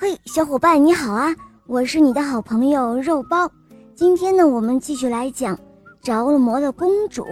[0.00, 1.36] 嘿，小伙伴你好啊！
[1.66, 3.46] 我是你的好朋友肉包。
[3.94, 5.54] 今天呢，我们继续来讲
[6.00, 7.22] 《着了魔的公主》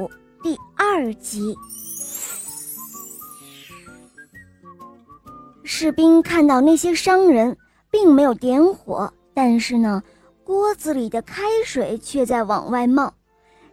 [0.42, 1.56] 第二集。
[5.64, 7.56] 士兵看到那些商人
[7.90, 10.02] 并没有点火，但是呢，
[10.44, 13.10] 锅子里的开水却在往外冒，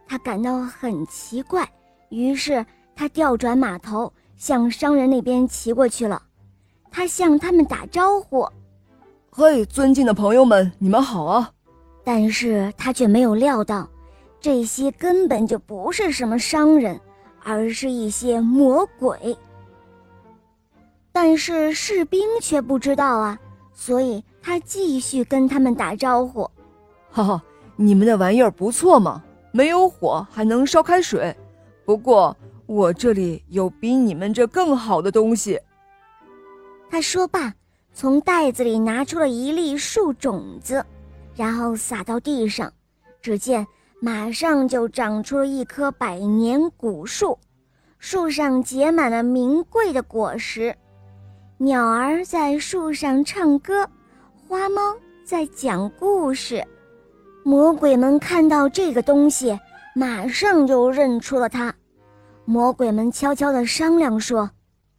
[0.08, 1.70] 他感到很奇怪，
[2.08, 2.66] 于是
[2.96, 6.24] 他调转马头向商人那边骑过去了。
[6.90, 8.48] 他向他们打招呼。
[9.38, 11.52] 嘿，尊敬的朋友们，你们好啊！
[12.06, 13.86] 但是他却没有料到，
[14.40, 16.98] 这些根本就不是什么商人，
[17.44, 19.38] 而是一些魔鬼。
[21.12, 23.38] 但是士兵却不知道啊，
[23.74, 26.50] 所以他继续跟他们打招呼
[27.12, 27.44] ：“哈哈，
[27.76, 29.22] 你们的玩意儿不错嘛，
[29.52, 31.36] 没有火还能烧开水。
[31.84, 32.34] 不过
[32.68, 35.60] 我这里有比你们这更好的东西。”
[36.90, 37.54] 他说罢。
[37.96, 40.86] 从袋子里拿出了一粒树种子，
[41.34, 42.70] 然后撒到地上，
[43.22, 43.66] 只见
[44.02, 47.40] 马上就长出了一棵百年古树，
[47.98, 50.76] 树上结满了名贵的果实，
[51.58, 53.90] 鸟儿在树上唱歌，
[54.46, 54.94] 花猫
[55.24, 56.62] 在讲故事。
[57.46, 59.58] 魔鬼们看到这个东西，
[59.96, 61.74] 马上就认出了它。
[62.44, 64.52] 魔鬼们悄悄地商量说：“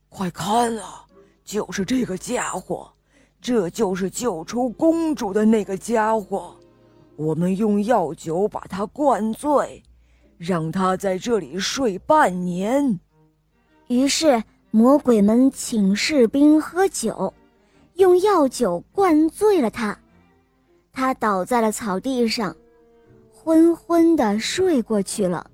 [0.09, 1.03] 快看啊！”
[1.47, 2.93] 就是这个家伙，
[3.41, 6.57] 这就是救出公主的那个家伙。
[7.15, 9.81] 我们用药酒把他灌醉，
[10.37, 12.99] 让他在这里睡半年。
[13.87, 17.33] 于是魔鬼们请士兵喝酒，
[17.95, 19.97] 用药酒灌醉了他。
[20.93, 22.57] 他倒在了草地上，
[23.31, 25.49] 昏昏的睡过去了，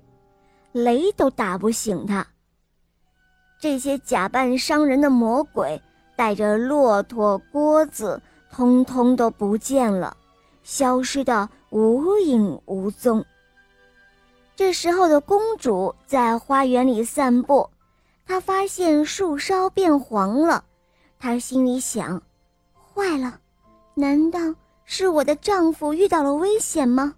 [0.71, 2.25] 雷都打不醒他。
[3.63, 5.81] 这些假扮商人的魔鬼
[6.17, 10.17] 带着骆驼、锅子，通通都不见了，
[10.63, 13.23] 消失的无影无踪。
[14.53, 17.69] 这时候的公主在花园里散步，
[18.27, 20.65] 她发现树梢变黄了，
[21.17, 22.21] 她心里想：
[22.93, 23.39] 坏了，
[23.93, 24.39] 难道
[24.83, 27.15] 是我的丈夫遇到了危险吗？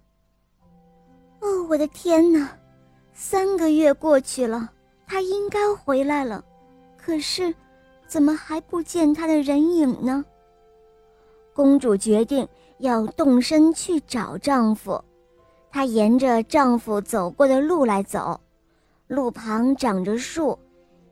[1.40, 2.56] 哦，我的天哪！
[3.14, 4.70] 三个月过去了。
[5.06, 6.44] 他应该回来了，
[6.96, 7.54] 可是，
[8.06, 10.24] 怎么还不见他的人影呢？
[11.54, 12.46] 公主决定
[12.78, 15.02] 要动身去找丈夫。
[15.70, 18.40] 她沿着丈夫走过的路来走，
[19.06, 20.58] 路旁长着树，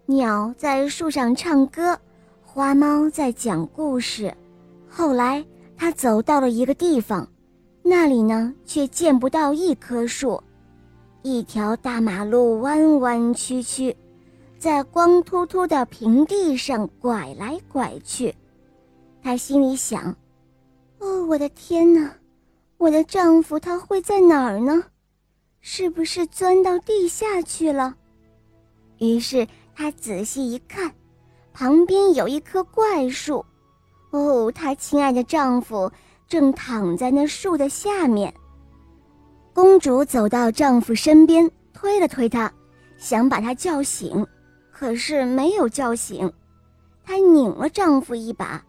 [0.06, 1.98] 鸟在树上唱歌，
[2.42, 4.34] 花猫在讲故事。
[4.88, 5.44] 后来，
[5.76, 7.28] 她走到了一个地方，
[7.82, 10.42] 那里呢却见不到一棵树。
[11.26, 13.96] 一条大马路弯弯曲曲，
[14.58, 18.34] 在光秃秃的平地上拐来拐去。
[19.22, 20.14] 她心里想
[21.00, 22.14] ：“哦，我的天哪！
[22.76, 24.84] 我的丈夫他会在哪儿呢？
[25.62, 27.96] 是不是钻到地下去了？”
[29.00, 30.92] 于是她仔细一看，
[31.54, 33.42] 旁边有一棵怪树。
[34.10, 35.90] 哦，她亲爱的丈夫
[36.28, 38.34] 正躺在那树的下面。
[39.54, 42.52] 公主走到丈夫身边，推了推他，
[42.98, 44.26] 想把他叫醒，
[44.72, 46.30] 可是没有叫醒。
[47.04, 48.60] 她拧了丈夫一把，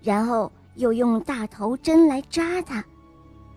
[0.00, 2.82] 然后又用大头针来扎他。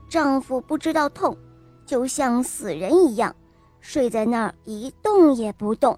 [0.10, 1.38] 丈夫不知道痛，
[1.86, 3.34] 就像死人一样，
[3.80, 5.98] 睡在那儿一动也不动。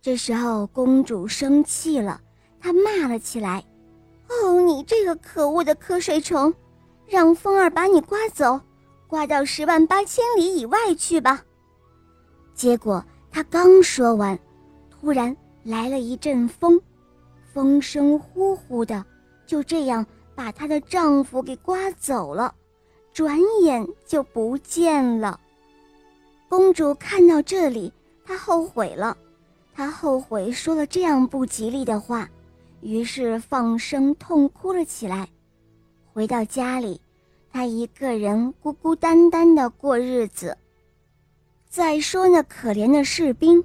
[0.00, 2.20] 这时候，公主生气了，
[2.60, 3.64] 她骂了起来
[4.30, 6.54] ：“哦，你这个可恶的瞌睡虫，
[7.08, 8.60] 让风儿把你刮走！”
[9.08, 11.44] 刮到十万八千里以外去吧。
[12.54, 14.38] 结果她刚说完，
[14.90, 16.80] 突然来了一阵风，
[17.52, 19.04] 风声呼呼的，
[19.46, 22.54] 就这样把她的丈夫给刮走了，
[23.12, 25.38] 转眼就不见了。
[26.48, 27.92] 公主看到这里，
[28.24, 29.16] 她后悔了，
[29.74, 32.28] 她后悔说了这样不吉利的话，
[32.80, 35.28] 于是放声痛哭了起来。
[36.12, 37.00] 回到家里。
[37.56, 40.58] 他一个人孤孤单单的过日子。
[41.70, 43.64] 再说那可怜的士兵，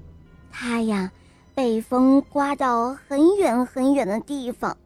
[0.50, 1.12] 他呀，
[1.54, 4.78] 被风刮到很远很远的地方，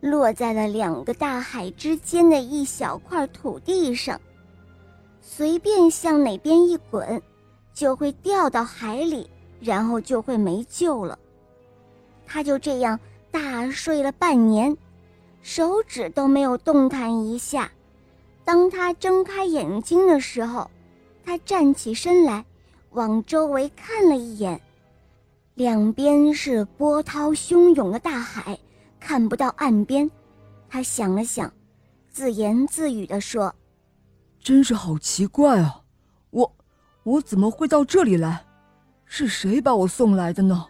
[0.00, 4.18] 落在了两个大海之间的一小块土地上，
[5.20, 7.20] 随便向哪边一滚，
[7.74, 9.28] 就会掉到海里，
[9.60, 11.18] 然后就会没救了。
[12.24, 12.98] 他就这样
[13.30, 14.74] 大睡了半年，
[15.42, 17.70] 手指都没有动弹一下。
[18.48, 20.70] 当他睁开眼睛的时候，
[21.22, 22.42] 他站起身来，
[22.92, 24.58] 往周围看了一眼，
[25.52, 28.58] 两边是波涛汹涌的大海，
[28.98, 30.10] 看不到岸边，
[30.66, 31.52] 他想了想，
[32.10, 33.54] 自言自语地说
[34.40, 35.82] ：“真是好奇怪啊，
[36.30, 36.50] 我
[37.02, 38.46] 我怎么会到这里来？
[39.04, 40.64] 是谁把我送来的呢？”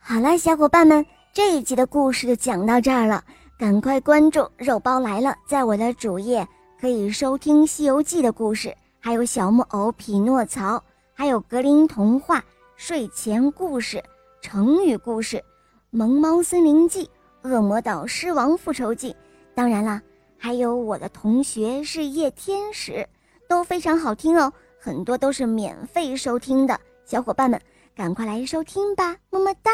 [0.00, 3.22] 好了，小伙伴们，这一集的故事就讲到这儿了。
[3.56, 6.46] 赶快关注“肉包来了”，在我的主页
[6.80, 10.82] 可以收听《西游记》的故事，还有小木偶匹诺曹，
[11.14, 12.44] 还有格林童话、
[12.76, 14.02] 睡前故事、
[14.42, 15.42] 成语故事、
[15.90, 17.08] 萌猫森林记、
[17.42, 19.14] 恶魔岛狮王复仇记。
[19.54, 20.02] 当然啦，
[20.36, 23.08] 还有我的同学是夜天使，
[23.48, 26.78] 都非常好听哦，很多都是免费收听的。
[27.06, 27.58] 小伙伴们，
[27.94, 29.70] 赶快来收听吧，么么哒！